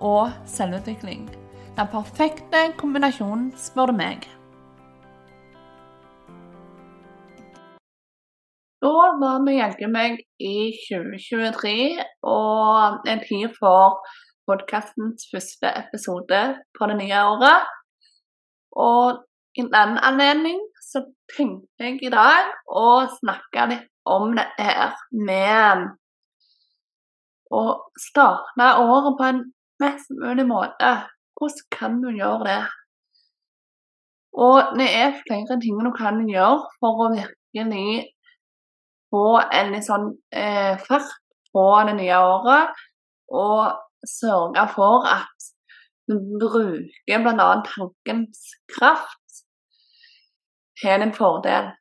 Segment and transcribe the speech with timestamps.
[0.00, 1.28] og selvutvikling.
[1.78, 4.26] Den perfekte kombinasjonen, spør du meg.
[8.82, 11.74] Da var vi jaggu meg i 2023,
[12.22, 13.98] og en tid for
[14.48, 16.42] podkastens første episode
[16.78, 17.66] på det nye året.
[18.72, 19.24] Og
[19.58, 20.60] i den anledning
[20.90, 21.02] så
[21.36, 22.88] tenkte jeg i dag å
[23.18, 25.88] snakke litt om det her med
[27.52, 27.62] å
[27.98, 29.42] starte året på en
[29.82, 30.90] mest mulig måte.
[31.38, 32.60] Hvordan kan du gjøre det?
[34.38, 38.10] Og det er flere ting du kan gjøre for å virkelig
[39.10, 41.14] få en litt sånn eh, fart
[41.54, 42.82] på det nye året,
[43.32, 45.48] og sørge for at
[46.08, 47.48] du bruker bl.a.
[47.66, 48.44] tankens
[48.76, 49.42] kraft
[50.80, 51.72] til en fordel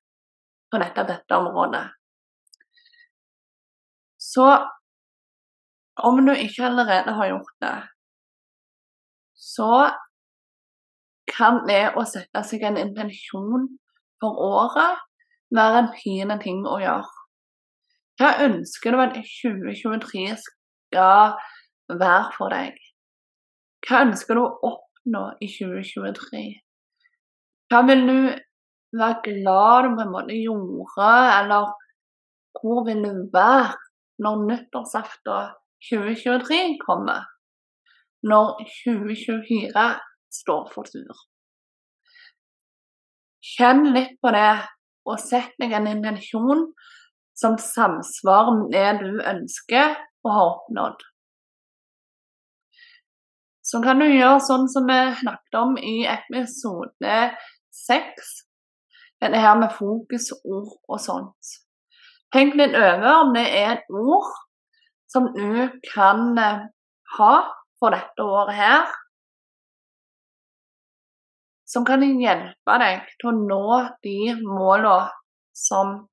[0.72, 1.86] på nettopp dette området.
[4.18, 4.48] Så
[6.08, 7.76] om du ikke allerede har gjort det,
[9.48, 9.72] så
[11.28, 13.68] kan det å sette seg en intensjon
[14.22, 15.04] for året
[15.56, 17.14] være en fin ting å gjøre.
[18.18, 21.36] Hva ønsker du at 2023 skal
[21.92, 22.78] være for deg?
[23.86, 26.44] Hva ønsker du å oppnå i 2023?
[27.70, 28.20] Hva vil du
[28.98, 31.72] være glad du på en måte gjorde, eller
[32.58, 33.76] hvor vil du være
[34.24, 35.54] når nyttårsaften
[35.92, 37.28] 2023 kommer,
[38.28, 39.88] når 2024
[40.34, 41.26] står for tur.
[43.56, 44.56] Kjenn litt på det,
[45.08, 46.66] og sett deg en intensjon
[47.38, 49.96] som samsvarer med det du ønsker
[50.26, 51.06] å ha oppnådd.
[53.68, 57.16] Så kan du gjøre sånn som vi snakket om i episode
[57.76, 58.34] seks,
[59.22, 61.56] dette her med fokus, ord og sånt.
[62.36, 64.32] Tenk litt over om det er et ord
[65.12, 66.66] som du kan eh,
[67.18, 67.34] ha
[67.80, 68.94] for dette året her.
[71.68, 75.10] Som kan hjelpe deg til å nå de målene
[75.58, 76.08] som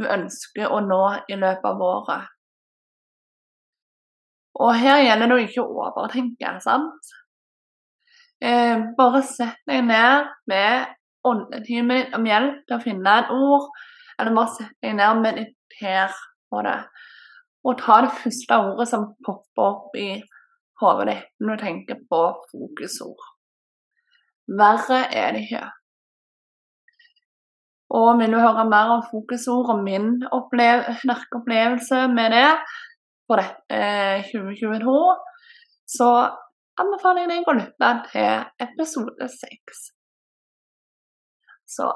[0.00, 2.28] du ønsker å nå i løpet av året.
[4.60, 7.12] Og her gjelder det å ikke overtenke, sant?
[8.40, 10.90] Eh, bare sett deg ned med
[11.28, 13.68] åndetimen om hjelp til å finne et ord,
[14.18, 16.20] eller bare sett deg ned og mediter
[16.50, 16.76] på det.
[17.68, 20.10] Og ta det første ordet som popper opp i
[20.80, 23.28] hodet ditt når du tenker på fokusord.
[24.60, 25.66] Verre er det ikke.
[27.90, 32.50] Og vil du høre mer om fokusord og min opplevelse med det
[33.26, 34.94] for det, eh, 2022,
[35.86, 36.08] så
[36.82, 39.90] anbefaler jeg deg å lytte til episode seks.
[41.66, 41.86] Så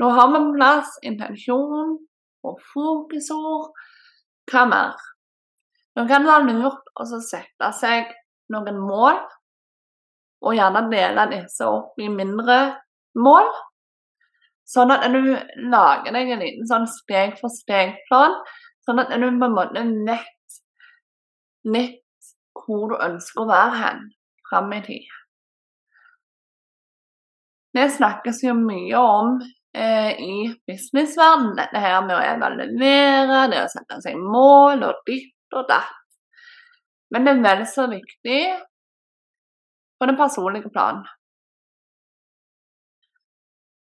[0.00, 1.96] nå har vi på plass intensjon
[2.44, 3.70] og fokusord
[4.50, 5.08] hva mer?
[5.98, 8.12] Nå kan det være lurt å sette seg
[8.54, 9.18] noen mål,
[10.40, 12.60] og gjerne dele disse opp i mindre
[13.18, 13.50] mål.
[14.70, 15.32] Sånn at du
[15.66, 18.36] lager deg en liten sånn steg for steg-plan,
[18.86, 20.60] sånn at du på en måte vet
[21.74, 21.98] litt
[22.60, 24.04] hvor du ønsker å være hen
[24.48, 25.08] fram i tid.
[27.74, 29.36] Det snakkes jo mye om
[29.74, 31.52] eh, i businessverdenen.
[31.58, 35.96] Dette her med å evaluere, det å sette seg mål og ditt og datt.
[37.10, 38.40] Men det er vel så viktig
[39.98, 41.02] på det personlige plan.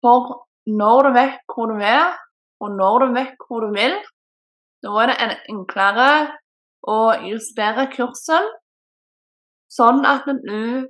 [0.04, 2.12] For når du vet hvor du er,
[2.60, 3.96] og når du vet hvor du vil,
[4.84, 6.10] da er det enklere
[6.84, 8.50] å justere kursen,
[9.72, 10.84] sånn at du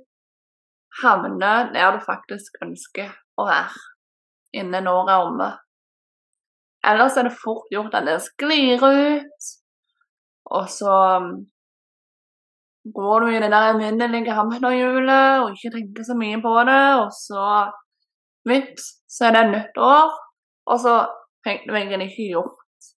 [1.01, 3.83] havner der du faktisk ønsker å være
[4.55, 5.49] innen året er omme.
[6.85, 9.47] Ellers er det fort gjort at det sklir ut,
[10.45, 10.95] og så
[12.93, 17.09] går du i det der minnelige hamsterhjulet og ikke tenker så mye på det, og
[17.17, 17.47] så
[18.45, 20.13] vips, så er det nytt år,
[20.69, 20.95] og så
[21.45, 22.91] fikk du egentlig ikke gjort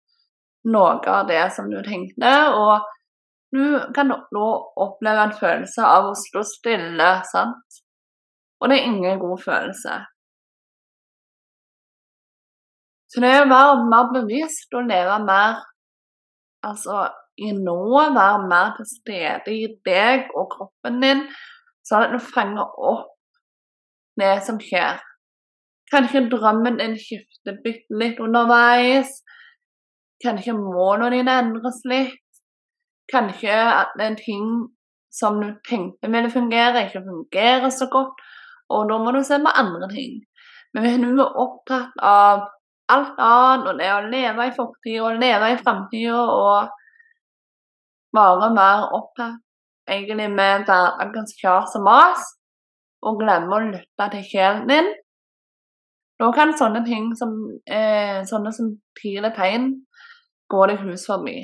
[0.68, 2.84] noe av det som du tenkte, og
[3.56, 4.48] du kan nå
[4.84, 7.80] oppleve en følelse av å stå stille, sant?
[8.60, 9.96] Og det er ingen god følelse.
[13.08, 15.62] Så det er å være mer bevisst og leve mer
[16.68, 17.06] altså
[17.38, 21.26] i nået, være mer til stede i deg og kroppen din,
[21.86, 23.14] sånn at du fanger opp
[24.18, 24.98] det som skjer.
[25.92, 29.12] Kanskje drømmen din skifter bitte litt underveis.
[30.24, 32.24] Kanskje målene dine endres litt.
[33.12, 34.48] Kanskje at det ting
[35.14, 38.20] som du tenkte ville fungere, ikke fungerer så godt.
[38.70, 40.20] Og da må du se på andre ting.
[40.74, 42.44] Men hvis du er opptatt av
[42.92, 46.76] alt annet, og det å leve i fortida og leve i framtida og
[48.16, 49.44] bare være opptatt
[49.88, 52.24] egentlig med hverdagens kjas og mas,
[53.06, 54.90] og glemme å lytte til sjelen din,
[56.18, 57.36] da kan sånne ting som
[57.70, 59.70] eh, sånne som pile tegn
[60.50, 61.44] gå deg hus forbi.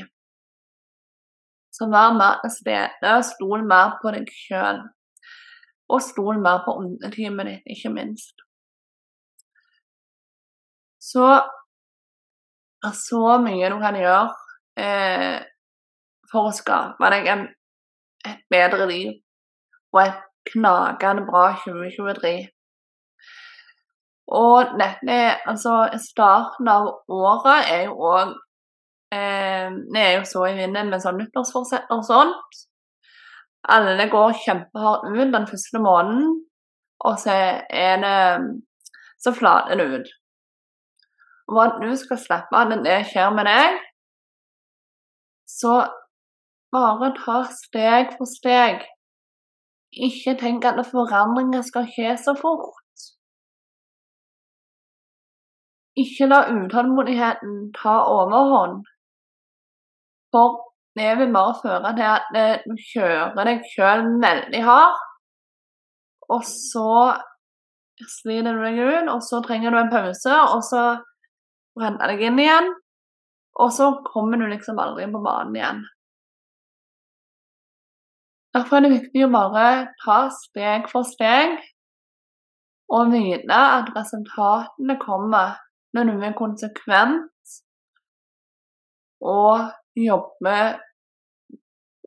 [1.74, 4.82] Så vær mer til stede, stol mer på deg sjøl.
[5.94, 8.42] Og stol mer på åndetimen ditt, ikke minst.
[11.04, 11.26] Så
[12.84, 14.30] det er så mye du kan gjøre
[14.80, 15.42] eh,
[16.34, 17.46] for å skape deg en,
[18.28, 19.14] et bedre liv
[19.94, 22.34] og et knagende bra 2023.
[24.34, 25.18] Og dette
[25.50, 28.34] altså starten av året er jo òg
[29.14, 32.62] eh, er jo så i vinden med sånn nyttårsforsett og sånt.
[33.74, 36.34] Alle går kjempehardt ut den første måneden,
[37.08, 37.36] og så
[37.70, 38.18] er det
[39.24, 40.08] Så flater det ut.
[41.48, 43.78] Og at du skal slippe at det skjer med deg,
[45.48, 45.78] så
[46.74, 48.84] bare ta steg for steg.
[49.94, 52.80] Ikke tenk at forandringer skal skje så fort.
[56.04, 58.82] Ikke la utålmodigheten ta overhånd.
[60.34, 60.58] For
[60.98, 65.04] det vil bare føre til at du kjører deg sjøl veldig hardt,
[66.34, 67.14] og så
[68.10, 70.84] sliter du deg ut, og så trenger du en pause, og så
[71.78, 72.70] brenner deg inn igjen,
[73.62, 75.84] og så kommer du liksom aldri på banen igjen.
[78.54, 79.68] Derfor er det viktig å bare
[80.04, 81.56] ta steg for steg
[82.94, 85.56] og vite at resultatene kommer
[85.98, 87.54] når du er konsekvent
[89.24, 90.78] og jobber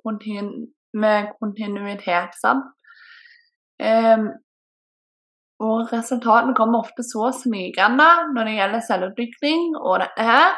[0.07, 2.37] med kontinuitet.
[2.39, 2.69] sant?
[3.83, 4.29] Um,
[5.67, 8.07] og resultatene kommer ofte så smygende
[8.37, 10.55] når det gjelder selvutvikling og dette er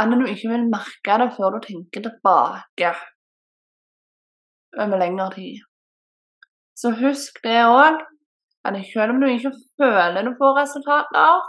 [0.00, 2.92] at du ikke vil merke det før du tenker tilbake
[4.78, 5.60] over lengre tid.
[6.76, 8.00] Så husk det òg,
[8.64, 11.42] at selv om du ikke føler du får resultater,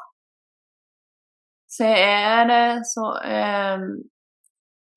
[1.73, 3.85] så er det så eh,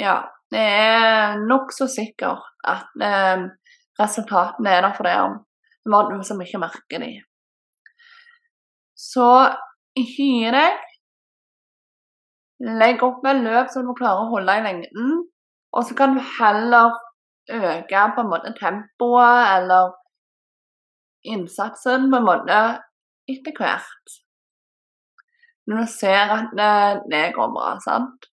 [0.00, 0.16] Ja,
[0.52, 3.46] det er nokså sikkert at eh,
[4.00, 7.22] resultatene er der for det var noen som ikke merker dem.
[8.96, 9.28] Så
[9.96, 10.84] ikke gi deg.
[12.80, 15.16] Legg opp med løp som du klarer å holde i lengden.
[15.76, 16.94] Og så kan du heller
[17.52, 19.94] øke på en måte tempoet eller
[21.26, 22.60] innsatsen på en måte
[23.30, 24.16] etter hvert.
[25.66, 26.74] Når du ser at det,
[27.10, 28.28] det går bra, sant.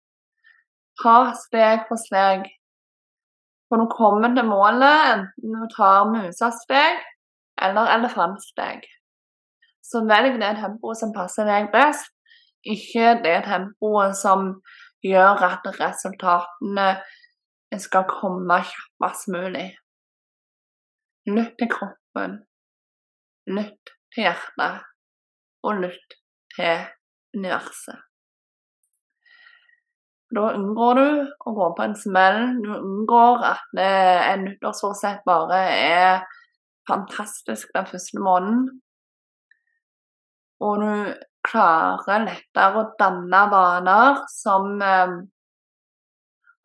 [1.03, 2.47] Ta steg for steg.
[3.69, 7.03] For du kommer til målet enten du tar musesteg
[7.61, 8.87] eller elefantsteg.
[9.85, 12.09] Så velg det tempoet som passer deg best,
[12.65, 14.55] ikke det tempoet som
[15.05, 16.89] gjør at resultatene
[17.76, 19.69] skal komme kjappest mulig.
[21.29, 22.38] Lytt til kroppen,
[23.52, 24.85] lytt til hjertet,
[25.69, 26.16] og lytt
[26.57, 26.87] til
[27.37, 28.09] universet.
[30.28, 31.07] Da unngår du
[31.49, 32.40] å gå på en smell.
[32.61, 36.26] Du unngår at en nyttårsforsett bare er
[36.88, 38.66] fantastisk den første måneden.
[40.64, 40.93] Og du
[41.49, 45.14] klarer lettere å danne vaner som eh,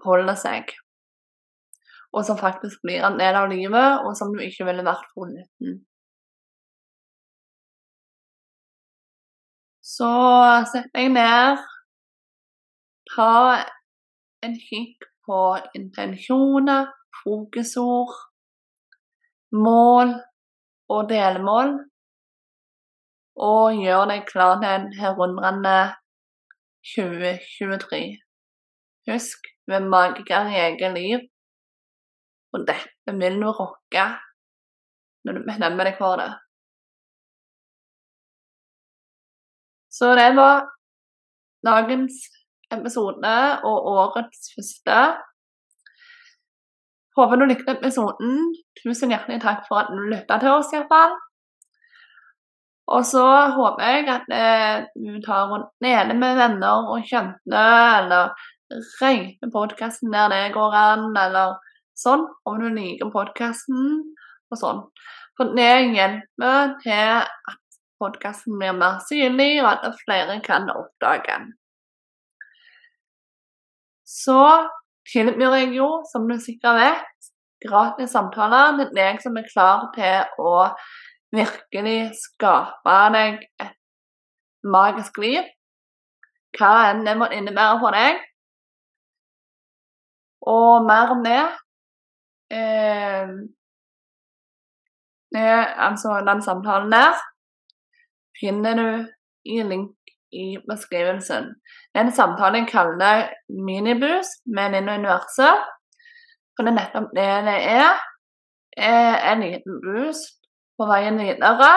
[0.04, 0.74] holder seg.
[2.14, 5.80] Og som faktisk blir en del av livet, og som du ikke ville vært foruten.
[9.94, 10.10] Så
[10.72, 11.64] sett deg ned.
[13.14, 13.32] Ta
[14.46, 15.40] en kikk på
[15.78, 16.92] intensjoner,
[17.24, 18.14] fokusord,
[19.54, 20.16] mål
[20.94, 21.76] og delmål
[23.44, 25.78] og gjør deg klar til en herundrende
[26.94, 28.02] 2023.
[29.10, 31.24] Husk, du er magiker i eget liv,
[32.54, 34.06] og dette vil nå rocke
[35.24, 36.30] når du bestemmer deg for det.
[39.94, 40.66] Så det var
[41.66, 42.16] dagens
[42.74, 43.36] episode
[43.68, 44.98] og årets første.
[47.18, 48.40] Håper du likte episoden.
[48.82, 51.14] Tusen hjertelig takk for at du lytta til oss, iallfall.
[52.94, 57.62] Og så håper jeg at eh, du tar rundt nede med venner og kjente,
[58.00, 58.34] eller
[59.00, 61.62] rate podkasten der det går an, eller
[62.00, 64.00] sånn, om du liker podkasten
[64.52, 64.82] og sånn.
[65.38, 67.60] For det hjelper til at
[68.02, 71.52] podkasten blir mer synlig, og at flere kan oppdage den.
[74.06, 74.42] Så
[75.10, 77.32] tilbyr jeg jo, som du sikkert vet,
[77.64, 80.68] gratis samtaler med deg som er klar til å
[81.34, 83.78] virkelig skape deg et
[84.64, 85.42] magisk liv.
[86.54, 88.22] Hva enn det måtte innebære for deg.
[90.52, 91.42] Og mer om det
[92.54, 93.28] eh,
[95.88, 97.18] Altså den samtalen der
[98.40, 99.06] finner du
[99.46, 99.98] i link
[100.32, 101.56] i beskrivelsen.
[101.96, 105.66] Den samtalen kaller minibus med Nino universet.
[106.56, 107.92] For det er nettopp det det er.
[109.32, 110.18] En liten bus
[110.78, 111.72] på veien videre.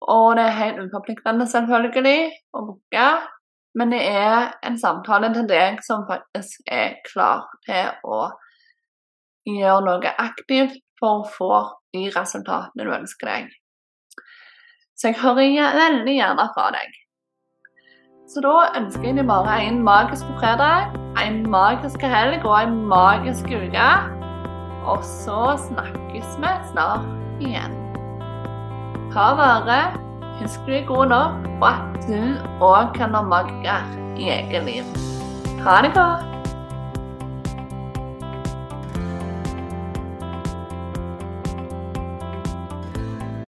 [0.00, 3.08] Og det er helt uforpliktende, selvfølgelig, å booke.
[3.74, 8.28] Men det er en samtale til deg som faktisk er klar til å
[9.48, 11.52] gjøre noe aktivt for å få
[11.96, 13.50] de resultatene du ønsker deg.
[14.98, 16.96] Så jeg hører veldig gjerne fra deg.
[18.28, 23.48] Så da ønsker jeg deg bare en magisk fredag, en magisk helg og en magisk
[23.48, 23.88] uke.
[24.88, 27.08] Og så snakkes vi snart
[27.40, 27.78] igjen.
[29.16, 29.80] Ha vare.
[30.42, 32.20] Husk du er god nok, og at du
[32.62, 33.86] òg kan ha magiker
[34.20, 34.98] i eget liv.
[35.64, 36.37] Ha det godt.